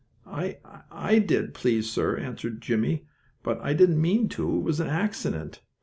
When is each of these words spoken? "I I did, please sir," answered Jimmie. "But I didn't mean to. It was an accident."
"I 0.25 0.57
I 0.91 1.19
did, 1.19 1.53
please 1.53 1.87
sir," 1.91 2.17
answered 2.17 2.59
Jimmie. 2.59 3.05
"But 3.43 3.59
I 3.61 3.73
didn't 3.75 4.01
mean 4.01 4.29
to. 4.29 4.55
It 4.55 4.63
was 4.63 4.79
an 4.79 4.87
accident." 4.87 5.61